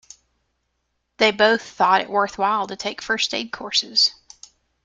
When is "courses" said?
3.51-4.15